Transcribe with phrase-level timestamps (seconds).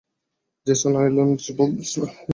[0.67, 2.29] Jason Orlan বলছি, chief of staff, America.